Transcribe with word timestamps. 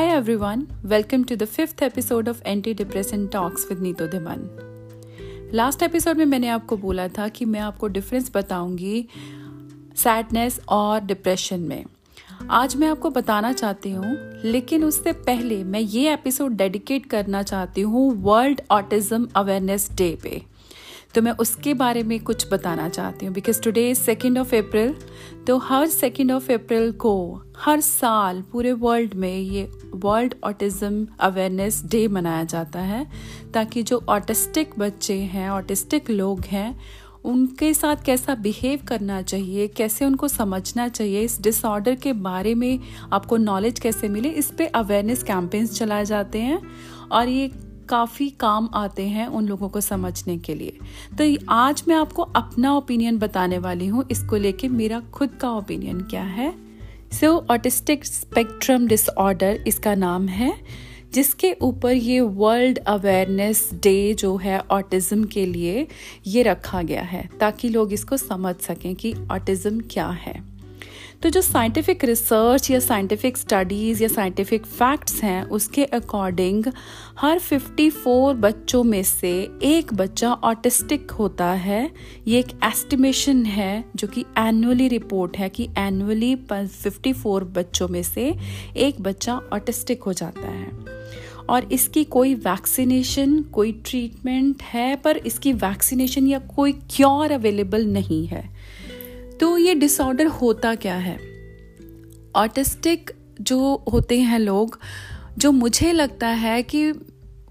Hi 0.00 0.06
everyone, 0.06 0.60
welcome 0.82 1.24
to 1.26 1.36
the 1.36 1.46
fifth 1.46 1.82
episode 1.82 2.28
of 2.28 2.38
Antidepressant 2.44 3.30
Talks 3.30 3.64
with 3.68 3.80
Neeto 3.80 4.06
Dhiman 4.06 5.50
last 5.54 5.82
episode 5.82 6.16
में 6.16 6.24
मैंने 6.24 6.48
आपको 6.48 6.76
बोला 6.76 7.08
था 7.08 7.28
कि 7.28 7.44
मैं 7.44 7.60
आपको 7.60 7.86
डिफरेंस 7.86 8.30
बताऊँगी 8.34 9.08
सैडनेस 9.96 10.60
और 10.68 11.00
डिप्रेशन 11.00 11.60
में। 11.60 11.84
आज 12.50 12.76
मैं 12.76 12.88
आपको 12.88 13.10
बताना 13.10 13.52
चाहती 13.52 13.90
हूँ 13.90 14.16
लेकिन 14.44 14.84
उससे 14.84 15.12
पहले 15.12 15.64
मैं 15.64 15.80
ये 15.80 16.12
एपिसोड 16.12 16.52
डेडिकेट 16.52 17.06
करना 17.06 17.42
चाहती 17.42 17.80
हूँ 17.80 18.22
वर्ल्ड 18.22 18.60
ऑटिज्म 18.70 19.28
अवेयरनेस 19.36 19.90
डे 19.94 20.18
पे। 20.22 20.42
तो 21.14 21.22
मैं 21.22 21.32
उसके 21.32 21.74
बारे 21.74 22.02
में 22.02 22.18
कुछ 22.20 22.46
बताना 22.52 22.88
चाहती 22.88 23.26
हूँ। 23.26 23.34
Because 23.34 23.60
today 23.62 23.88
is 23.90 23.98
second 23.98 24.38
of 24.38 24.54
April 24.56 24.94
तो 25.46 25.56
हर 25.58 25.86
सेकेंड 25.86 26.32
ऑफ़ 26.32 26.50
अप्रैल 26.52 26.92
को, 26.92 27.42
हर 27.58 27.80
साल 27.80 28.42
पूरे 28.52 28.72
वर्ल्ड 28.72 29.14
में 29.14 29.38
ये 29.38 29.68
वर्ल्ड 29.94 30.34
ऑटिज्म 30.44 31.06
अवेयरनेस 31.20 31.82
डे 31.86 32.06
मनाया 32.08 32.44
जाता 32.44 32.80
है, 32.80 33.06
ताकि 33.54 33.82
जो 33.82 34.02
ऑटिस्टिक 34.08 34.78
बच्चे 34.78 35.14
हैं 35.14 35.48
ऑटिस्टिक 35.50 36.10
लोग 36.10 36.44
हैं, 36.44 36.80
उनके 37.24 37.72
साथ 37.74 38.04
कैसा 38.04 38.34
बिहेव 38.34 38.80
करना 38.88 39.20
चाहिए, 39.22 39.66
कैसे 39.68 40.04
उनको 40.04 40.28
समझना 40.28 40.88
चाहिए, 40.88 41.22
इस 41.22 41.40
डिसऑर्डर 41.40 41.94
के 41.94 42.12
बारे 42.12 42.54
में 42.54 42.78
आपको 43.12 43.36
नॉलेज 43.36 43.80
कैसे 43.80 44.08
मिले, 44.08 44.28
इस 44.28 44.50
पर 44.50 44.70
अवेयरनेस 44.74 45.22
कैंपेन्स 45.22 45.78
चलाए 45.78 46.04
जाते 46.04 46.38
हैं। 46.38 46.60
और 47.12 47.28
ये 47.28 47.50
काफ़ी 47.90 48.28
काम 48.30 48.68
आते 48.74 49.06
हैं 49.08 49.26
उन 49.26 49.46
लोगों 49.46 49.68
को 49.68 49.80
समझने 49.80 50.36
के 50.38 50.54
लिए। 50.54 50.78
तो 51.18 51.24
आज 51.50 51.82
मैं 51.88 51.96
आपको 51.96 52.22
अपना 52.22 52.74
ओपिनियन 52.76 53.18
बताने 53.18 53.58
वाली 53.58 53.86
हूँ, 53.86 54.04
इसको 54.10 54.36
लेके 54.36 54.68
मेरा 54.68 55.00
खुद 55.12 55.38
का 55.40 55.50
ओपिनियन 55.52 56.00
क्या 56.00 56.22
है। 56.22 56.52
सो 57.12 57.36
ऑटिस्टिक 57.50 58.04
स्पेक्ट्रम 58.04 58.86
डिसऑर्डर 58.86 59.64
इसका 59.66 59.94
नाम 59.94 60.28
है, 60.28 60.52
जिसके 61.14 61.52
ऊपर 61.62 61.92
ये 61.92 62.20
वर्ल्ड 62.20 62.78
अवेयरनेस 62.78 63.68
डे 63.74 64.14
जो 64.14 64.36
है 64.36 64.58
ऑटिज्म 64.70 65.24
के 65.24 65.46
लिए, 65.46 65.86
ये 66.26 66.42
रखा 66.42 66.82
गया 66.82 67.02
है, 67.02 67.28
ताकि 67.40 67.68
लोग 67.68 67.92
इसको 67.92 68.16
समझ 68.16 68.54
सकें 68.56 68.94
कि 68.94 69.14
ऑटिज्म 69.32 69.80
क्या 69.90 70.08
है। 70.08 70.49
तो 71.22 71.30
जो 71.30 71.40
साइंटिफिक 71.40 72.04
रिसर्च 72.04 72.70
या 72.70 72.80
साइंटिफिक 72.80 73.36
स्टडीज़ 73.36 74.02
या 74.02 74.08
साइंटिफिक 74.08 74.66
फैक्ट्स 74.66 75.22
हैं, 75.22 75.44
उसके 75.44 75.84
अकॉर्डिंग 75.84 76.64
हर 77.18 77.38
54 77.38 78.34
बच्चों 78.34 78.84
में 78.84 79.02
से 79.02 79.48
एक 79.62 79.94
बच्चा 79.94 80.32
ऑटिस्टिक 80.32 81.10
होता 81.10 81.46
है। 81.46 81.90
ये 82.28 82.38
एक 82.38 82.46
एस्टिमेशन 82.64 83.44
है 83.44 83.84
जो 83.96 84.08
कि 84.08 84.24
एनुअली 84.38 84.88
रिपोर्ट 84.88 85.36
है 85.36 85.48
कि 85.48 85.68
एनुअली 85.78 86.36
54 86.36 87.44
बच्चों 87.44 87.88
में 87.88 88.02
से 88.02 88.34
एक 88.76 89.00
बच्चा 89.00 89.40
ऑटिस्टिक 89.52 90.02
हो 90.02 90.12
जाता 90.12 90.48
है। 90.48 90.70
और 91.50 91.72
इसकी 91.72 92.04
कोई 92.04 92.34
वैक्सीनेशन 92.34 93.42
कोई 93.42 93.72
ट्रीटमेंट 93.72 94.62
है, 94.62 94.96
पर 94.96 95.16
इसकी 95.16 95.52
वैक्सीनेशन 95.52 96.26
या 96.26 96.38
कोई 96.38 96.72
क्योर 96.72 97.32
अवेलेबल 97.32 97.86
नहीं 97.86 98.26
है। 98.26 98.60
तो 99.40 99.58
ये 99.58 99.74
डिसऑर्डर 99.74 100.26
होता 100.26 100.74
क्या 100.74 100.94
है? 100.94 101.18
ऑटिस्टिक 102.36 103.10
जो 103.40 103.84
होते 103.92 104.20
हैं 104.20 104.38
लोग, 104.38 104.78
जो 105.38 105.52
मुझे 105.52 105.92
लगता 105.92 106.28
है 106.28 106.62
कि 106.62 106.92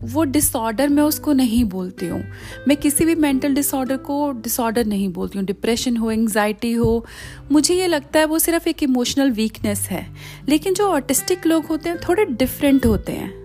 वो 0.04 0.24
डिसऑर्डर 0.24 0.90
मैं 0.90 1.04
उसको 1.04 1.34
नहीं 1.34 1.64
बोलती 1.64 2.06
हूँ। 2.06 2.24
मैं 2.68 2.78
किसी 2.78 3.06
भी 3.06 3.16
मेंटल 3.16 3.54
डिसऑर्डर 3.54 3.98
को 3.98 4.32
डिसऑर्डर 4.32 4.86
नहीं 4.86 5.14
बोलती 5.14 5.38
हूँ। 5.38 5.46
डिप्रेशन 5.46 5.98
हो 5.98 6.12
एंग्जाइटी 6.12 6.74
हो, 6.74 7.06
मुझे 7.52 7.76
ये 7.76 7.88
लगता 7.88 8.20
है 8.20 8.26
वो 8.26 8.40
सिर्फ़ 8.40 8.70
एक 8.70 8.84
इमोशनल 8.84 9.32
वीकनेस 9.32 9.80
है। 9.80 10.16
लेकिन 10.50 10.74
जो 10.74 10.88
ऑटिस्टिक 10.88 11.46
लोग 11.46 11.66
होते 11.66 11.90
हैं, 11.90 11.98
थोड़े 12.10 12.26
डिफरेंट 12.26 12.86
होते 12.86 13.12
हैं। 13.12 13.39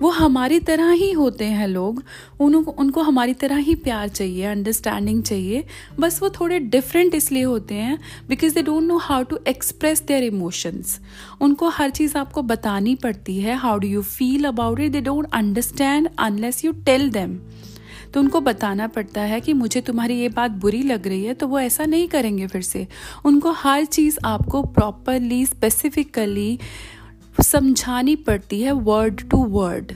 वो 0.00 0.10
हमारी 0.10 0.58
तरह 0.60 0.90
ही 0.90 1.10
होते 1.12 1.44
हैं 1.46 1.66
लोग। 1.68 2.02
उनको 2.40 2.70
उनको 2.72 3.02
हमारी 3.02 3.34
तरह 3.34 3.56
ही 3.58 3.74
प्यार 3.76 4.08
चाहिए 4.08 4.44
अंडरस्टैंडिंग 4.46 5.22
चाहिए। 5.22 5.64
बस 6.00 6.20
वो 6.22 6.30
थोड़े 6.30 6.58
डिफरेंट 6.58 7.14
इसलिए 7.14 7.42
होते 7.42 7.74
हैं 7.74 7.98
because 8.28 8.54
they 8.54 8.62
don't 8.62 8.82
know 8.82 8.96
how 8.98 9.22
to 9.22 9.38
express 9.48 10.02
their 10.02 10.24
emotions 10.24 10.98
उनको 11.40 11.68
हर 11.70 11.90
चीज़ 11.90 12.16
आपको 12.18 12.42
बतानी 12.44 12.94
पड़ती 12.94 13.38
है 13.40 13.56
how 13.56 13.78
do 13.78 13.88
you 13.88 14.02
feel 14.02 14.44
about 14.44 14.80
it 14.80 14.92
they 14.92 15.00
don't 15.00 15.32
understand 15.32 16.08
unless 16.18 16.64
you 16.64 16.72
tell 16.86 17.10
them 17.10 17.38
तो 18.14 18.20
उनको 18.20 18.40
बताना 18.40 18.86
पड़ता 18.86 19.20
है 19.22 19.40
कि 19.40 19.52
मुझे 19.52 19.80
तुम्हारी 19.80 20.14
ये 20.14 20.28
बात 20.28 20.50
बुरी 20.60 20.82
लग 20.82 21.06
रही 21.06 21.24
है 21.24 21.34
तो 21.34 21.46
वो 21.48 21.58
ऐसा 21.60 21.84
नहीं 21.84 22.06
करेंगे 22.08 22.46
फिर 22.46 22.62
से। 22.62 22.86
उनको 23.24 23.50
हर 23.52 23.84
चीज़ 23.86 24.18
आपको 24.24 24.62
प्रॉपरली 24.62 25.44
स्पेसिफिकली 25.46 26.58
समझानी 27.44 28.16
पड़ती 28.16 28.62
है 28.62 28.72
वर्ड 28.72 29.28
टू 29.30 29.44
वर्ड 29.44 29.92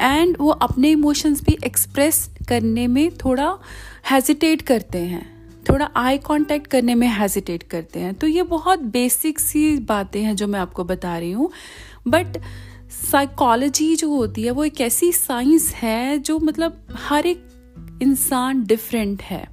एंड 0.00 0.36
वो 0.40 0.50
अपने 0.50 0.90
इमोशंस 0.90 1.42
भी 1.42 1.58
एक्सप्रेस 1.64 2.30
करने 2.48 2.86
में 2.86 3.16
थोड़ा 3.16 3.58
हेजिटेट 4.10 4.62
करते 4.62 4.98
हैं. 4.98 5.38
थोड़ा 5.70 5.90
आई 5.96 6.18
कांटेक्ट 6.18 6.66
करने 6.66 6.94
में 6.94 7.18
हेजिटेट 7.18 7.62
करते 7.62 8.00
हैं. 8.00 8.14
तो 8.14 8.26
ये 8.26 8.42
बहुत 8.42 8.78
बेसिक 8.78 9.38
सी 9.38 9.76
बातें 9.76 10.22
हैं 10.22 10.36
जो 10.36 10.46
मैं 10.46 10.60
आपको 10.60 10.84
बता 10.84 11.18
रही 11.18 11.32
हूँ. 11.32 11.50
बट 12.08 12.26
साइकोलॉजी 13.12 13.96
जो 13.96 14.14
होती 14.14 14.42
है 14.42 14.50
वो 14.50 14.64
एक 14.64 14.80
ऐसी 14.80 15.12
साइंस 15.12 15.74
है 15.74 16.18
जो 16.18 16.38
मतलब 16.38 16.86
हर 16.94 17.26
एक 17.26 17.44
इंसान 18.02 18.64
डिफरेंट 18.64 19.22
है. 19.22 19.48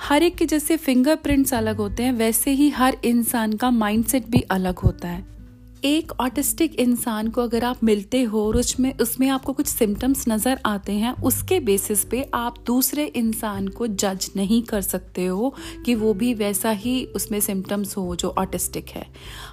हर 0.00 0.22
एक 0.22 0.36
के 0.36 0.46
जैसे 0.46 0.76
फिंगरप्रिंट्स 0.76 1.54
अलग 1.54 1.76
होते 1.76 2.02
हैं, 2.02 2.12
वैसे 2.12 2.50
ही 2.50 2.70
हर 2.70 2.96
इंसान 3.04 3.52
का 3.52 3.70
माइंडसेट 3.70 4.26
भी 4.26 4.40
अलग 4.40 4.78
होता 4.78 5.08
है. 5.08 5.33
एक 5.84 6.12
ऑटिस्टिक 6.20 6.74
इंसान 6.74 7.28
को 7.28 7.42
अगर 7.42 7.64
आप 7.64 7.82
मिलते 7.84 8.22
हो 8.22 8.46
और 8.46 8.56
उसमें 8.56 8.92
उसमें 8.98 9.28
आपको 9.28 9.52
कुछ 9.52 9.66
सिम्टम्स 9.66 10.24
नज़र 10.28 10.60
आते 10.66 10.92
हैं, 10.92 11.12
उसके 11.22 11.58
बेसिस 11.60 12.04
पे 12.04 12.22
आप 12.34 12.58
दूसरे 12.66 13.04
इंसान 13.06 13.68
को 13.68 13.86
जज 13.86 14.30
नहीं 14.36 14.62
कर 14.62 14.80
सकते 14.82 15.26
हो 15.26 15.54
कि 15.84 15.94
वो 15.94 16.12
भी 16.14 16.32
वैसा 16.34 16.70
ही 16.72 17.04
उसमें 17.16 17.38
सिम्टम्स 17.40 17.96
हो 17.96 18.16
जो 18.16 18.34
ऑटिस्टिक 18.38 18.88
है। 18.88 19.06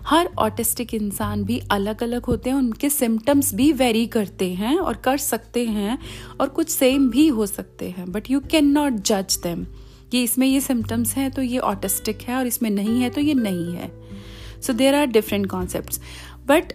हर 0.06 0.30
ऑटिस्टिक 0.40 0.94
इंसान 0.94 1.44
भी 1.44 1.62
अलग 1.72 2.04
अलग 2.04 2.26
होते 2.26 2.50
हैं, 2.50 2.58
उनके 2.58 2.90
सिम्टम्स 2.90 3.54
भी 3.54 3.72
वेरी 3.74 4.06
करते 4.08 4.52
हैं 4.54 4.78
और 4.78 4.98
कर 5.06 5.18
सकते 5.20 5.66
हैं 5.68 5.98
और 6.42 6.50
कुछ 6.50 6.70
सेम 6.70 7.10
भी 7.10 7.28
हो 7.30 7.46
सकते 7.48 7.90
हैं 7.90 8.12
बट 8.12 8.32
यू 8.32 8.40
कैन 8.52 8.72
नॉट 8.72 9.02
जज 9.04 9.40
दैम 9.44 9.66
कि 10.12 10.24
इसमें 10.24 10.48
ये 10.48 10.62
सिम्टम्स 10.62 11.16
हैं 11.16 11.32
तो 11.32 11.42
ये 11.42 11.58
ऑटिस्टिक 11.60 12.22
है 12.22 12.36
और 12.36 12.48
इसमें 12.48 12.70
नहीं 12.70 13.02
है 13.02 13.10
तो 13.10 13.22
ये 13.22 13.34
नहीं 13.34 13.74
है। 13.74 14.01
So 14.62 14.74
there 14.74 14.96
are 14.96 15.06
different 15.06 15.48
concept 15.48 16.00
but 16.48 16.74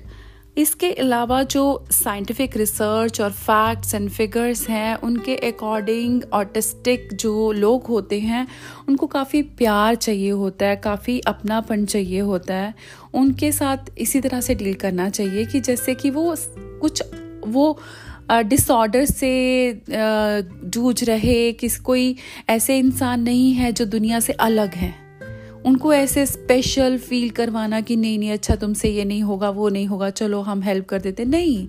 इसके 0.59 0.91
अलावा 0.93 1.43
जो 1.43 1.85
साइंटिफिक 1.91 2.57
रिसर्च 2.57 3.21
और 3.21 3.31
फैक्ट्स 3.31 3.95
एंड 3.95 4.11
फिगर्स 4.11 4.69
हैं, 4.69 4.97
उनके 4.97 5.37
अकॉर्डिंग 5.37 6.23
ऑटिस्टिक 6.33 7.09
जो 7.13 7.53
लोग 7.53 7.87
होते 7.87 8.21
हैं, 8.21 8.47
उनको 8.89 9.07
काफ़ी 9.07 9.43
प्यार 9.43 9.95
चाहिए 9.95 10.31
होता 10.31 10.67
है, 10.67 10.77
काफ़ी 10.77 11.21
अपनापन 11.21 11.85
चाहिए 11.85 12.21
होता 12.21 12.55
है। 12.55 12.75
उनके 13.15 13.53
साथ 13.53 13.91
इसी 13.99 14.21
तरह 14.21 14.41
से 14.41 14.55
डील 14.55 14.75
करना 14.75 15.09
चाहिए 15.11 15.45
कि 15.45 15.61
जैसे 15.61 15.95
कि 15.95 16.11
वो 16.11 16.37
कुछ, 16.61 17.03
वो 17.47 17.79
डिसऑर्डर 18.31 19.05
से 19.05 19.83
जूझ 20.65 21.05
रहे 21.05 21.53
कि 21.53 21.69
कोई 21.69 22.17
ऐसे 22.49 22.79
इंसान 22.79 23.23
नहीं 23.23 23.53
है 23.53 23.73
जो 23.73 23.85
दुनिया 23.85 24.21
से 24.21 24.33
अलग 24.33 24.75
है। 24.75 25.06
उनको 25.67 25.93
ऐसे 25.93 26.27
स्पेशल 26.27 26.99
फील 26.99 27.31
करवाना 27.31 27.81
कि 27.81 27.97
नहीं 27.97 28.19
नहीं 28.19 28.31
अच्छा 28.31 28.57
तुमसे 28.57 28.89
ये 28.89 29.05
नहीं 29.05 29.23
होगा, 29.23 29.51
वो 29.51 29.69
नहीं 29.69 29.87
होगा, 29.87 30.11
चलो 30.11 30.41
हम 30.41 30.63
हेल्प 30.63 30.87
कर 30.87 31.01
देते। 31.01 31.25
नहीं, 31.25 31.69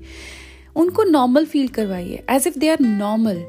उनको 0.75 1.03
नॉर्मल 1.03 1.45
फील 1.45 1.67
करवाइए 1.67 2.23
as 2.29 2.47
if 2.47 2.59
they 2.59 2.69
are 2.69 2.79
normal 2.81 3.43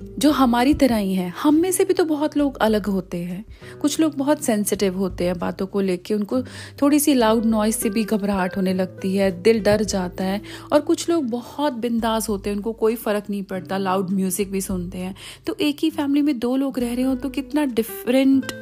जो 0.00 0.30
हमारी 0.30 0.72
तरह 0.74 0.96
ही 0.96 1.14
है। 1.14 1.28
हम 1.42 1.54
में 1.54 1.70
से 1.72 1.84
भी 1.84 1.94
तो 1.94 2.04
बहुत 2.04 2.36
लोग 2.36 2.56
अलग 2.58 2.86
होते 2.86 3.18
हैं। 3.18 3.44
कुछ 3.80 3.98
लोग 4.00 4.14
बहुत 4.16 4.42
सेंसिटिव 4.42 4.96
होते 4.98 5.24
हैं 5.24 5.38
बातों 5.38 5.66
को 5.66 5.80
लेके। 5.80 6.14
उनको 6.14 6.40
थोड़ी 6.82 6.98
सी 7.00 7.14
लाउड 7.14 7.44
नॉइज़ 7.44 7.76
से 7.76 7.90
भी 7.90 8.04
घबराहट 8.04 8.56
होने 8.56 8.74
लगती 8.74 9.14
है, 9.16 9.30
दिल 9.42 9.62
डर 9.62 9.82
जाता 9.84 10.24
है 10.24 10.40
और 10.72 10.80
कुछ 10.80 11.08
लोग 11.10 11.24
बहुत 11.24 11.72
बिंदास 11.72 12.28
होते 12.28 12.50
हैं। 12.50 12.56
उनको 12.56 12.72
कोई 12.72 12.94
फ़र्क 12.94 13.24
नहीं 13.30 13.42
पड़ता 13.42 13.78
लाउड 13.78 14.10
म्यूज़िक 14.10 14.50
भी 14.50 14.60
सुनते 14.60 14.98
हैं। 14.98 15.14
तो 15.46 15.56
एक 15.60 15.78
ही 15.82 15.90
फैमिली 15.90 16.22
में 16.22 16.38
दो 16.38 16.54
लोग 16.56 16.78
रह 16.78 16.94
रहे 16.94 17.04
हो 17.04 17.14
तो 17.14 17.28
कितना 17.30 17.64
डिफरेंट 17.64 18.52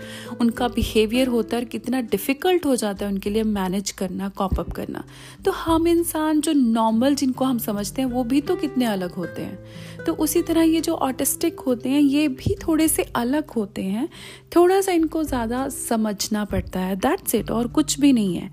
उनका 0.40 0.68
बिहेवियर 0.68 1.28
होता 1.28 1.56
है 1.56 1.62
और 1.62 1.68
कितना 1.68 2.00
डिफ़िकल्ट 2.00 2.66
हो 2.66 2.76
जाता 2.76 3.06
है 3.06 3.12
उनके 3.12 3.30
लिए 3.30 3.42
मैनेज 3.42 3.90
करना 3.90 4.28
कॉपअप 4.28 4.72
करना। 4.72 5.04
तो 5.44 5.50
हम 5.50 5.88
इंसान 5.88 6.40
जो 6.40 6.52
नॉर्मल 6.52 7.14
जिनको 7.14 7.44
हम 7.44 7.58
समझते 7.58 8.02
हैं, 8.02 8.08
वो 8.08 8.24
भी 8.24 8.40
तो 8.40 8.56
कितने 8.56 8.84
अलग 8.84 9.12
होते 9.12 9.42
हैं। 9.42 10.04
तो 10.06 10.12
उसी 10.14 10.42
तरह 10.42 10.62
ये 10.62 10.80
जो 10.80 10.94
ऑटिस्ट 10.94 11.27
ऑटिस्टिक 11.28 11.60
होते 11.60 11.88
हैं, 11.88 12.00
ये 12.00 12.28
भी 12.28 12.54
थोड़े 12.54 12.86
से 12.88 13.02
अलग 13.02 13.50
होते 13.50 13.82
हैं। 13.82 14.08
थोड़ा 14.56 14.80
सा 14.80 14.92
इनको 14.92 15.24
ज़्यादा 15.24 15.68
समझना 15.68 16.44
पड़ता 16.44 16.80
है। 16.80 16.96
दैट्स 16.96 17.34
इट 17.34 17.50
और 17.50 17.66
कुछ 17.66 17.98
भी 18.00 18.12
नहीं 18.12 18.36
है। 18.36 18.50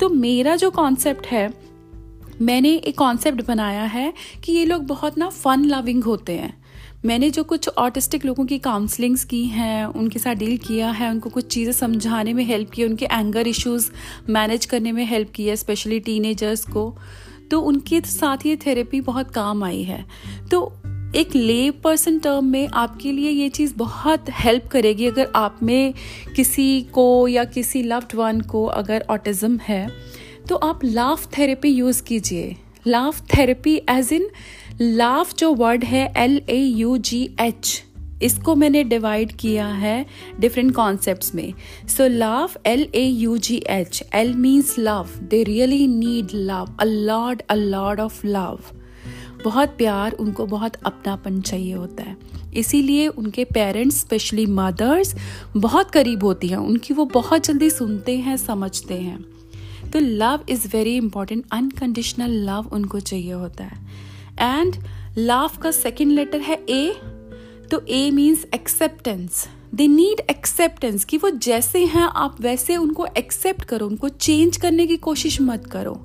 तो 0.00 0.08
मेरा 0.08 0.56
जो 0.56 0.70
कॉन्सेप्ट 0.70 1.26
है, 1.26 1.52
मैंने 2.42 2.74
एक 2.74 2.98
कॉन्सेप्ट 2.98 3.46
बनाया 3.46 3.82
है 3.82 4.12
कि 4.44 4.52
ये 4.52 4.64
लोग 4.64 4.86
बहुत 4.86 5.18
ना 5.18 5.28
फन 5.28 5.64
लविंग 5.64 6.04
होते 6.04 6.32
हैं। 6.32 6.52
मैंने 7.04 7.30
जो 7.30 7.44
कुछ 7.44 7.68
ऑटिस्टिक 7.68 8.24
लोगों 8.24 8.46
की 8.46 8.58
काउंसलिंग्स 8.58 9.24
की 9.24 9.44
हैं, 9.44 9.84
उनके 9.84 10.18
साथ 10.18 10.34
डील 10.34 10.56
किया 10.58 10.90
है, 10.90 11.10
उनको 11.10 11.30
कुछ 11.30 11.46
चीज़ें 11.46 11.72
समझाने 11.72 12.32
में 12.32 12.44
हेल्प 12.44 12.70
किया 12.70 12.86
उनके 12.86 13.04
एंगर 13.04 13.48
इश्यूज़ 13.48 13.90
मैनेज 14.28 14.64
करने 14.64 14.92
में 14.92 15.04
हेल्प 15.04 15.30
किया 15.30 15.54
स्पेशली 15.54 16.00
टीनेजर्स 16.00 16.64
को। 16.64 16.94
तो 17.50 17.60
उनके 17.60 18.00
साथ 18.00 18.46
ये 18.46 18.56
थेरेपी 18.56 19.00
बहुत 19.00 19.30
काम 19.30 19.64
आई 19.64 19.82
है। 19.82 20.04
तो 20.50 20.60
एक 21.16 21.34
ले 21.36 21.70
पर्सन 21.84 22.18
टर्म 22.18 22.44
में 22.44 22.68
आपके 22.68 23.10
लिए 23.12 23.30
ये 23.30 23.48
चीज़ 23.48 23.74
बहुत 23.76 24.30
हेल्प 24.34 24.66
करेगी 24.68 25.06
अगर 25.06 25.30
आप 25.36 25.58
में 25.62 25.94
किसी 26.36 26.82
को 26.92 27.06
या 27.28 27.44
किसी 27.44 27.82
लव्ड 27.82 28.14
वन 28.16 28.40
को 28.40 28.64
अगर 28.66 29.04
ऑटिज़म 29.10 29.58
है 29.62 29.86
तो 30.48 30.56
आप 30.56 30.84
लाफ 30.84 31.26
थेरेपी 31.38 31.68
यूज़ 31.68 32.02
कीजिए। 32.02 32.56
Laugh 32.86 33.20
therapy 33.36 33.76
as 33.90 34.12
in 34.12 34.28
laugh 34.80 35.34
जो 35.34 35.52
वर्ड 35.54 35.84
है 35.84 36.12
L 36.16 36.40
A 36.48 36.58
U 36.58 36.96
G 36.98 37.24
H 37.40 37.82
इसको 38.22 38.54
मैंने 38.54 38.84
डिवाइड 38.84 39.32
किया 39.32 39.66
है 39.66 40.04
डिफरेंट 40.40 40.74
कॉन्सेप्ट्स 40.74 41.34
में। 41.34 41.52
So 41.88 42.08
love 42.08 42.58
L 42.66 42.86
A 42.94 43.04
U 43.04 43.36
G 43.38 43.62
H 43.70 44.02
L 44.14 44.34
means 44.34 44.78
love 44.78 45.18
they 45.22 45.42
really 45.44 45.86
need 45.88 46.34
love 46.34 46.76
a 46.80 46.84
lot 46.84 47.42
a 47.50 47.54
lot 47.54 48.00
of 48.00 48.26
love 48.26 48.58
बहुत 49.44 49.68
प्यार, 49.68 50.12
उनको 50.12 50.46
बहुत 50.46 50.76
अपनापन 50.86 51.40
चाहिए 51.40 51.74
होता 51.74 52.02
है। 52.02 52.16
इसीलिए 52.56 53.06
उनके 53.08 53.44
पेरेंट्स 53.44 54.00
स्पेशली 54.00 54.46
मदर्स 54.46 55.14
बहुत 55.56 55.90
करीब 55.90 56.24
होती 56.24 56.48
हैं। 56.48 56.56
उनकी 56.56 56.94
वो 56.94 57.04
बहुत 57.04 57.46
जल्दी 57.46 57.70
सुनते 57.70 58.16
हैं, 58.18 58.36
समझते 58.36 58.94
हैं। 58.94 59.24
तो 59.92 59.98
love 59.98 60.44
is 60.48 60.68
very 60.68 60.96
important 60.96 61.44
unconditional 61.52 62.30
love 62.30 62.70
उनको 62.72 63.00
चाहिए 63.00 63.32
होता 63.32 63.64
है। 63.64 63.78
एंड 64.40 64.76
लव 65.18 65.50
का 65.62 65.70
सेकेंड 65.70 66.12
लेटर 66.12 66.40
है 66.40 66.64
ए 66.68 66.94
तो 67.70 67.80
A 67.88 68.10
means 68.10 68.44
acceptance 68.54 69.48
they 69.74 69.86
need 69.88 70.20
acceptance 70.30 71.04
कि 71.04 71.16
वो 71.16 71.30
जैसे 71.30 71.84
हैं, 71.84 72.02
आप 72.02 72.40
वैसे 72.40 72.76
उनको 72.76 73.06
एक्सेप्ट 73.18 73.64
करो। 73.64 73.86
उनको 73.86 74.08
चेंज 74.08 74.56
करने 74.56 74.86
की 74.86 74.96
कोशिश 74.96 75.40
मत 75.40 75.66
करो। 75.66 76.02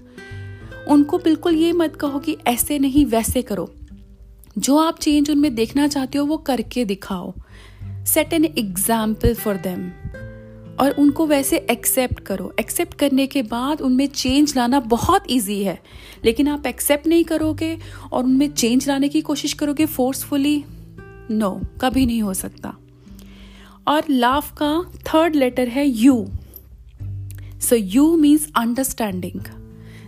उनको 0.90 1.18
बिल्कुल 1.18 1.56
ये 1.56 1.72
मत 1.74 1.96
कहो 1.96 2.20
कि 2.20 2.38
ऐसे 2.48 2.80
नहीं 2.80 3.06
वैसे 3.06 3.42
करो। 3.42 3.70
जो 4.58 4.78
आप 4.78 5.00
चेंज 5.00 5.30
उनमें 5.32 5.54
देखना 5.56 5.88
चाहते 5.88 6.18
हो 6.18 6.26
वो 6.26 6.38
करके 6.38 6.86
दिखाओ। 6.86 7.34
Set 8.08 8.34
an 8.34 8.46
example 8.46 9.34
for 9.34 9.58
them 9.58 9.90
और 10.80 10.92
उनको 10.92 11.26
वैसे 11.28 11.58
एक्सेप्ट 11.72 12.20
करो। 12.20 12.52
एक्सेप्ट 12.60 12.94
करने 12.94 13.28
के 13.28 13.42
बाद 13.44 13.82
उनमें 13.82 14.06
चेंज 14.08 14.56
लाना 14.58 14.80
बहुत 14.80 15.24
ईजी 15.32 15.62
है। 15.64 15.78
लेकिन 16.26 16.48
आप 16.48 16.66
एक्सेप्ट 16.66 17.08
नहीं 17.08 17.24
करोगे 17.24 17.78
और 18.12 18.24
उनमें 18.24 18.50
चेंज 18.52 18.88
लाने 18.88 19.10
की 19.10 19.22
कोशिश 19.22 19.54
करोगे 19.54 19.86
फोर्सफुली 19.86 20.64
नो 21.32 21.50
no, 21.50 21.66
कभी 21.82 22.06
नहीं 22.06 22.22
हो 22.22 22.34
सकता। 22.34 22.76
और 23.88 24.04
लाफ 24.10 24.52
का 24.54 24.72
थर्ड 25.08 25.36
लेटर 25.36 25.68
है 25.68 25.88
you 25.88 26.26
so 27.62 27.76
you 27.76 28.16
means 28.18 28.48
understanding 28.58 29.42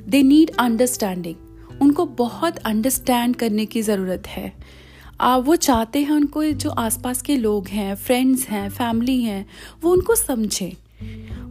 they 0.07 0.21
need 0.23 0.51
understanding 0.59 1.81
उनको 1.81 2.05
बहुत 2.05 2.57
अंडरस्टैंड 2.57 3.35
करने 3.35 3.65
की 3.65 3.81
ज़रूरत 3.81 4.27
है। 4.27 4.53
आ, 5.21 5.37
वो 5.37 5.55
चाहते 5.55 5.99
हैं 5.99 6.11
उनको 6.11 6.43
जो 6.43 6.69
आसपास 6.69 7.21
के 7.21 7.37
लोग 7.37 7.67
हैं 7.67 7.95
फ्रेंड्स 7.95 8.47
हैं 8.47 8.69
फैमिली 8.69 9.21
हैं 9.23 9.45
वो 9.83 9.91
उनको 9.91 10.15
समझें। 10.15 10.71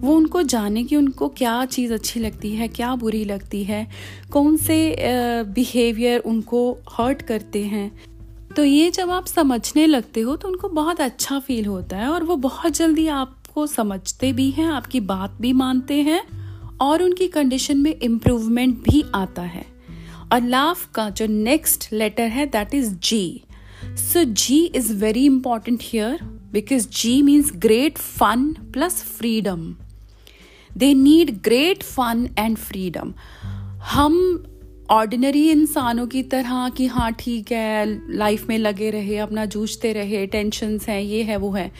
वो 0.00 0.14
उनको 0.14 0.42
जाने 0.42 0.84
कि 0.84 0.96
उनको 0.96 1.28
क्या 1.28 1.64
चीज़ 1.64 1.92
अच्छी 1.92 2.20
लगती 2.20 2.54
है 2.54 2.68
क्या 2.68 2.94
बुरी 2.94 3.24
लगती 3.24 3.64
है 3.64 3.86
कौन 4.32 4.56
से 4.56 4.96
बिहेवियर 5.46 6.20
उनको 6.20 6.72
हर्ट 6.90 7.22
करते 7.22 7.64
हैं। 7.64 7.90
तो 8.56 8.64
ये 8.64 8.90
जब 8.90 9.10
आप 9.10 9.26
समझने 9.26 9.86
लगते 9.86 10.20
हो 10.20 10.36
तो 10.36 10.48
उनको 10.48 10.68
बहुत 10.68 11.00
अच्छा 11.00 11.38
फील 11.38 11.66
होता 11.66 11.96
है 11.96 12.08
और 12.08 12.24
वो 12.24 12.36
बहुत 12.36 12.72
जल्दी 12.72 13.06
आपको 13.06 13.66
समझते 13.66 14.32
भी 14.32 14.50
हैं 14.50 14.66
आपकी 14.66 15.00
बात 15.00 15.36
भी 15.40 15.52
मानते 15.52 15.94
हैं। 15.94 16.39
और 16.80 17.02
उनकी 17.02 17.26
कंडीशन 17.28 17.78
में 17.78 17.94
इम्प्रूवमेंट 17.94 18.82
भी 18.82 19.04
आता 19.14 19.42
है। 19.42 19.64
और 20.32 20.42
लाफ 20.42 20.86
का 20.94 21.10
जो 21.10 21.26
नेक्स्ट 21.26 21.92
लेटर 21.92 22.28
है 22.28 22.46
that 22.46 22.74
is 22.74 22.94
ji 22.94 23.42
so 23.84 24.24
ji 24.24 24.64
is 24.64 24.92
very 24.92 25.24
important 25.24 25.78
here 25.82 26.18
because 26.52 26.88
ji 26.88 27.22
means 27.22 27.52
great 27.56 27.98
fun 27.98 28.52
plus 28.72 29.02
freedom 29.02 29.74
they 30.76 30.94
need 30.94 31.30
great 31.42 31.82
fun 31.82 32.28
and 32.38 32.56
freedom 32.56 33.12
हम 33.84 34.44
ऑर्डिनरी 34.90 35.50
इंसानों 35.50 36.06
की 36.06 36.22
तरह 36.22 36.68
कि 36.68 36.86
हाँ 36.86 37.12
ठीक 37.12 37.52
है 37.52 38.16
लाइफ 38.16 38.48
में 38.48 38.58
लगे 38.58 38.90
रहे, 38.90 39.16
अपना 39.16 39.44
जूझते 39.44 39.92
रहे 39.92 40.26
टेंशन्स 40.26 40.88
हैं, 40.88 41.00
ये 41.00 41.22
है, 41.22 41.36
वो 41.36 41.50
है। 41.50 41.72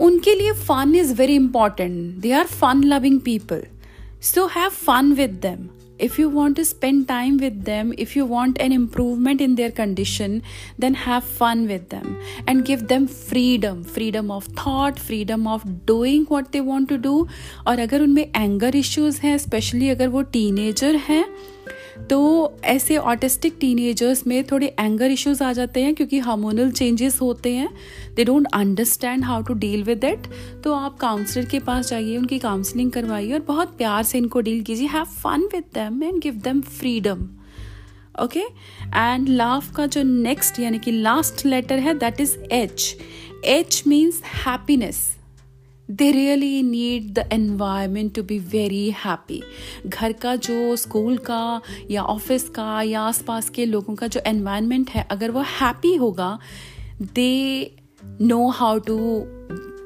उनके 0.00 0.34
लिए 0.34 0.52
fun 0.52 0.94
is 0.94 1.14
very 1.14 1.34
important 1.34 2.16
they 2.16 2.32
are 2.32 2.46
fun 2.46 2.84
loving 2.84 3.20
people 3.20 3.64
So 4.19 4.47
have 4.47 4.73
fun 4.73 5.15
with 5.17 5.41
them. 5.41 5.71
If 5.99 6.17
you 6.17 6.27
want 6.27 6.55
to 6.57 6.63
spend 6.65 7.07
time 7.07 7.37
with 7.37 7.65
them, 7.65 7.93
if 7.97 8.15
you 8.15 8.25
want 8.25 8.57
an 8.59 8.71
improvement 8.71 9.41
in 9.41 9.55
their 9.55 9.71
condition, 9.71 10.41
then 10.79 10.95
have 10.95 11.23
fun 11.23 11.67
with 11.67 11.89
them 11.89 12.17
and 12.47 12.65
give 12.65 12.87
them 12.87 13.05
freedom 13.07 13.83
freedom 13.83 14.31
of 14.31 14.47
thought, 14.61 14.97
freedom 14.99 15.45
of 15.47 15.85
doing 15.85 16.25
what 16.25 16.51
they 16.51 16.61
want 16.61 16.89
to 16.89 16.97
do. 16.97 17.15
और 17.67 17.79
अगर 17.79 18.01
उनमें 18.01 18.23
anger 18.35 18.75
issues 18.75 19.19
हैं 19.23 19.37
specially 19.37 19.89
अगर 19.89 20.07
वो 20.07 20.21
teenager 20.21 20.95
हैं 20.95 21.25
तो 22.10 22.56
ऐसे 22.64 22.96
autistic 22.96 23.56
teenagers 23.60 24.26
में 24.26 24.42
थोड़े 24.44 24.66
एंगर 24.78 25.10
इश्यूज़ 25.10 25.42
आ 25.44 25.52
जाते 25.52 25.82
हैं 25.82 25.94
क्योंकि 25.94 26.18
हार्मोनल 26.18 26.70
चेंजेस 26.70 27.20
होते 27.20 27.52
हैं। 27.52 27.68
They 28.16 28.24
don't 28.24 28.46
understand 28.54 29.24
how 29.24 29.42
to 29.42 29.54
deal 29.54 29.82
with 29.84 30.04
it 30.04 30.26
तो 30.64 30.72
आप 30.74 30.96
काउंसलर 30.98 31.44
के 31.44 31.58
पास 31.60 31.88
जाइए, 31.88 32.16
उनकी 32.16 32.38
काउंसलिंग 32.38 32.90
करवाइए 32.92 33.32
और 33.32 33.44
बहुत 33.48 33.76
प्यार 33.78 34.02
से 34.02 34.18
इनको 34.18 34.40
डील 34.40 34.62
कीजिए। 34.62 34.88
Have 34.88 35.04
fun 35.04 35.48
with 35.52 35.64
them 35.74 36.02
and 36.02 36.20
give 36.22 36.40
them 36.44 36.60
freedom 36.60 37.28
okay 38.22 38.40
and 38.40 39.28
love 39.28 39.72
का 39.76 39.86
जो 39.86 40.02
नेक्स्ट 40.02 40.60
यानी 40.60 40.78
कि 40.78 40.92
लास्ट 40.92 41.46
लेटर 41.46 41.78
है 41.78 41.98
that 41.98 42.20
is 42.20 42.36
H 42.52 42.96
H 43.46 43.82
means 43.86 44.22
happiness 44.46 45.06
they 45.90 46.10
really 46.12 46.62
need 46.62 47.12
the 47.14 47.18
environment 47.32 48.14
to 48.14 48.22
be 48.22 48.38
very 48.38 48.90
happy 48.90 49.40
घर 49.86 50.12
का 50.12 50.34
जो 50.36 50.74
स्कूल 50.76 51.16
का 51.18 51.60
या 51.90 52.02
ऑफ़िस 52.02 52.48
का 52.48 52.82
या 52.82 53.00
आसपास 53.00 53.48
के 53.50 53.64
लोगों 53.66 53.94
का 53.94 54.06
जो 54.06 54.20
एनवायरमेंट 54.26 54.90
है, 54.90 55.06
अगर 55.10 55.30
वो 55.30 55.42
हैप्पी 55.42 55.94
होगा 55.94 56.38
they 57.02 57.76
know 58.20 58.48
how 58.48 58.78
to 58.78 58.98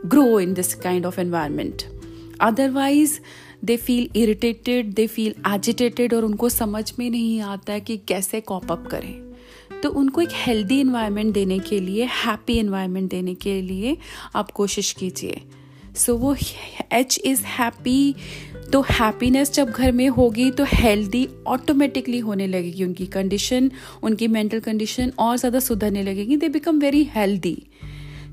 grow 0.07 0.41
in 0.41 0.55
this 0.55 0.75
kind 0.75 1.07
of 1.07 1.21
environment 1.21 1.83
otherwise 2.41 3.19
they 3.65 3.77
feel 3.77 4.09
irritated 4.17 4.93
they 4.95 5.07
feel 5.07 5.35
agitated 5.49 6.15
और 6.15 6.25
उनको 6.25 6.49
समझ 6.49 6.93
में 6.99 7.11
नहीं 7.11 7.41
आता 7.41 7.73
है 7.73 7.81
कि 7.81 7.97
कैसे 8.09 8.41
कॉप 8.41 8.73
अप 8.73 8.87
करें। 8.87 9.81
तो 9.83 9.91
उनको 9.91 10.21
एक 10.21 10.29
हेल्दी 10.33 10.81
इन्वायरमेंट 10.81 11.35
देने 11.35 11.59
के 11.59 11.81
लिए 11.81 12.05
हैप्पी 12.25 12.59
इन्वायरमेंट 12.59 13.11
देने 13.11 13.35
के 13.35 13.61
लिए 13.63 13.97
आप 14.37 14.51
कोशिश 14.51 14.93
कीजिए। 14.93 15.43
सो 15.97 16.17
वो 16.17 16.35
एच 16.93 17.19
इज़ 17.25 17.43
हैप्पी 17.49 18.15
तो 18.73 18.81
हैप्पीनेस 18.91 19.53
जब 19.53 19.71
घर 19.71 19.93
में 19.93 20.09
होगी 20.09 20.51
तो 20.51 20.65
हेल्दी 20.65 21.29
ऑटोमेटिकली 21.47 22.19
होने 22.19 22.47
लगेगी 22.47 22.85
उनकी 22.85 23.07
कंडीशन 23.07 23.71
उनकी 24.03 24.29
मेंटल 24.29 24.61
कंडीशन 24.61 25.13
और 25.19 25.37
ज़्यादा 25.37 25.59
सुधरने 25.61 26.03
लगेगी। 26.03 26.37
They 26.37 26.49
become 26.49 26.79
very 26.79 27.03
healthy 27.15 27.57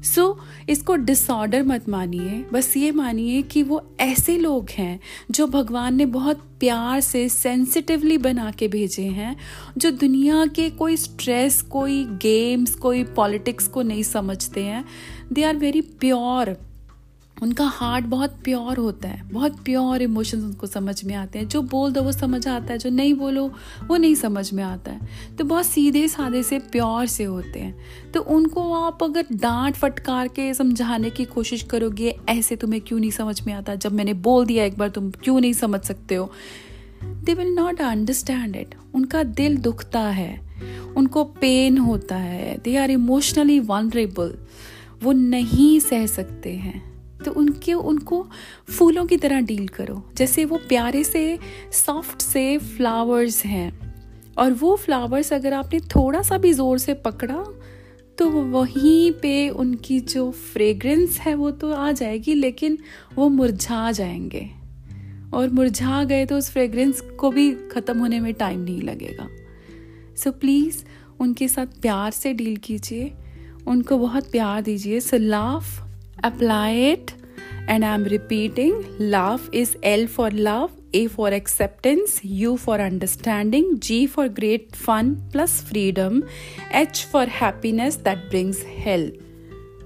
so 0.05 0.21
so, 0.23 0.69
इसको 0.69 0.95
डिसऑर्डर 0.95 1.63
मत 1.63 1.87
मानिए। 1.89 2.43
बस 2.53 2.75
ये 2.77 2.91
मानिए 2.91 3.41
कि 3.41 3.63
वो 3.63 3.81
ऐसे 3.99 4.37
लोग 4.37 4.69
हैं 4.69 4.99
जो 5.31 5.47
भगवान 5.47 5.95
ने 5.95 6.05
बहुत 6.05 6.43
प्यार 6.59 7.01
से 7.01 7.27
सेंसिटिवली 7.29 8.17
बना 8.17 8.49
के 8.51 8.67
भेजे 8.67 9.03
हैं 9.03 9.35
जो 9.77 9.91
दुनिया 9.91 10.45
के 10.45 10.69
कोई 10.69 10.97
स्ट्रेस 10.97 11.61
कोई 11.61 12.03
गेम्स 12.21 12.75
कोई 12.77 13.03
पॉलिटिक्स 13.15 13.67
को 13.67 13.81
नहीं 13.81 14.03
समझते 14.05 14.63
हैं। 14.63 14.83
दे 15.33 15.43
आर 15.43 15.57
वेरी 15.57 15.81
प्योर 15.81 16.55
उनका 17.41 17.65
हार्ट 17.65 18.05
बहुत 18.05 18.29
प्योर 18.43 18.77
होता 18.77 19.09
है, 19.09 19.29
बहुत 19.29 19.63
प्योर 19.63 20.01
इमोशंस 20.01 20.43
उनको 20.43 20.67
समझ 20.67 21.03
में 21.03 21.15
आते 21.15 21.39
हैं। 21.39 21.47
जो 21.47 21.61
बोल 21.61 21.91
दो 21.91 22.01
वो 22.01 22.11
समझ 22.11 22.47
आता 22.47 22.73
है, 22.73 22.79
जो 22.79 22.89
नहीं 22.89 23.13
बोलो 23.13 23.51
वो 23.87 23.97
नहीं 23.97 24.15
समझ 24.15 24.53
में 24.53 24.63
आता 24.63 24.91
है। 24.91 24.99
तो 25.37 25.43
बहुत 25.43 25.65
सीधे 25.65 26.07
साधे 26.07 26.43
से 26.43 26.59
प्योर 26.59 27.05
से 27.05 27.23
होते 27.23 27.59
हैं। 27.59 27.79
तो 28.13 28.21
उनको 28.21 28.73
आप 28.73 29.03
अगर 29.03 29.25
डांट 29.33 29.75
फटकार 29.75 30.27
के 30.27 30.53
समझाने 30.53 31.09
की 31.09 31.25
कोशिश 31.25 31.63
करोगे, 31.63 32.19
ऐसे 32.29 32.55
तुम्हें 32.55 32.81
क्यों 32.81 32.99
नहीं 32.99 33.11
समझ 33.11 33.41
में 33.41 33.53
आता? 33.53 33.75
जब 33.75 33.91
मैंने 33.91 34.13
बोल 34.13 34.45
दिया 34.45 34.65
एक 34.65 34.77
बार, 34.77 34.89
तुम 34.89 35.11
क्यों 35.11 35.39
नहीं 35.39 35.53
समझ 35.53 35.81
सकते 35.81 36.15
हो? 36.15 36.31
They 37.03 37.33
will 37.33 37.47
not 37.47 37.81
understand 37.81 38.55
it 38.55 38.75
उनका 38.95 39.23
दिल 39.23 39.57
दुखता 39.57 39.99
है। 39.99 40.49
उनको 40.97 41.23
पेन 41.23 41.77
होता 41.77 42.15
है। 42.15 42.57
दे 42.57 42.77
आर 42.77 42.91
इमोशनली 42.91 43.59
वनरेबल 43.59 44.35
वो 45.03 45.11
नहीं 45.11 45.79
सह 45.79 46.05
सकते 46.05 46.53
हैं। 46.53 46.98
तो 47.25 47.31
उनके 47.31 47.73
उनको 47.73 48.25
फूलों 48.69 49.05
की 49.05 49.17
तरह 49.17 49.41
डील 49.41 49.67
करो। 49.67 50.03
जैसे 50.17 50.45
वो 50.45 50.57
प्यारे 50.57 51.03
से 51.03 51.39
सॉफ्ट 51.73 52.21
से 52.21 52.57
फ्लावर्स 52.57 53.45
हैं। 53.45 53.71
और 54.37 54.51
वो 54.51 54.75
फ्लावर्स 54.75 55.33
अगर 55.33 55.53
आपने 55.53 55.79
थोड़ा 55.79 56.21
सा 56.21 56.37
भी 56.37 56.53
ज़ोर 56.53 56.77
से 56.77 56.93
पकड़ा 56.93 57.43
तो 58.17 58.29
वहीं 58.29 59.11
पे 59.11 59.49
उनकी 59.49 59.99
जो 59.99 60.31
फ्रेग्रेंस 60.31 61.17
है 61.19 61.35
वो 61.35 61.51
तो 61.51 61.71
आ 61.73 61.91
जाएगी 61.91 62.33
लेकिन 62.33 62.77
वो 63.15 63.29
मुरझा 63.29 63.91
जाएँगे। 63.91 64.49
और 65.33 65.49
मुरझा 65.49 66.03
गए 66.03 66.25
तो 66.25 66.37
उस 66.37 66.49
फ्रेग्रेंस 66.49 67.01
को 67.01 67.31
भी 67.31 67.51
ख़त्म 67.71 67.97
होने 67.99 68.19
में 68.19 68.33
टाइम 68.33 68.59
नहीं 68.59 68.81
लगेगा। 68.81 69.27
सो 70.17 70.29
so, 70.29 70.35
प्लीज़ 70.35 70.83
उनके 71.19 71.47
साथ 71.47 71.81
प्यार 71.81 72.11
से 72.11 72.33
डील 72.33 72.57
कीजिए। 72.57 73.11
उनको 73.67 73.97
बहुत 73.97 74.31
प्यार 74.31 74.61
दीजिए। 74.61 74.99
So 74.99 75.17
laugh 75.17 75.88
apply 76.23 76.69
it 76.71 77.13
and 77.67 77.85
I'm 77.85 78.03
repeating 78.03 78.83
love 78.99 79.49
is 79.51 79.77
L 79.83 80.07
for 80.07 80.29
love, 80.31 80.71
A 80.93 81.07
for 81.07 81.29
acceptance, 81.29 82.23
U 82.23 82.57
for 82.57 82.79
understanding, 82.81 83.79
G 83.79 84.07
for 84.07 84.27
great 84.27 84.75
fun 84.75 85.23
plus 85.31 85.61
freedom, 85.61 86.27
H 86.71 87.05
for 87.05 87.25
happiness 87.25 87.97
that 87.97 88.29
brings 88.29 88.63
health. 88.63 89.13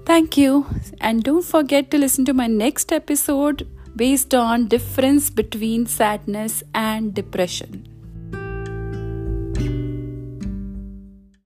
Thank 0.06 0.36
you 0.36 0.66
and 1.00 1.22
don't 1.22 1.44
forget 1.44 1.90
to 1.90 1.98
listen 1.98 2.24
to 2.26 2.34
my 2.34 2.46
next 2.46 2.92
episode 2.92 3.66
based 3.96 4.34
on 4.34 4.66
difference 4.66 5.30
between 5.30 5.86
sadness 5.86 6.62
and 6.74 7.14
depression. 7.14 7.93